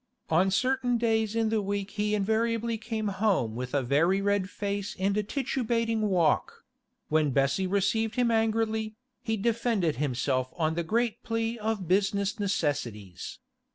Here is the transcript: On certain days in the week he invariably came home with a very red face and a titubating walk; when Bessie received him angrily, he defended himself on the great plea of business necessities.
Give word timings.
On 0.31 0.49
certain 0.49 0.97
days 0.97 1.35
in 1.35 1.49
the 1.49 1.61
week 1.61 1.91
he 1.91 2.15
invariably 2.15 2.75
came 2.75 3.09
home 3.09 3.55
with 3.55 3.75
a 3.75 3.83
very 3.83 4.19
red 4.19 4.49
face 4.49 4.95
and 4.97 5.15
a 5.15 5.21
titubating 5.21 5.99
walk; 6.01 6.65
when 7.09 7.29
Bessie 7.29 7.67
received 7.67 8.15
him 8.15 8.31
angrily, 8.31 8.95
he 9.21 9.37
defended 9.37 9.97
himself 9.97 10.51
on 10.57 10.73
the 10.73 10.81
great 10.81 11.21
plea 11.21 11.59
of 11.59 11.87
business 11.87 12.39
necessities. 12.39 13.37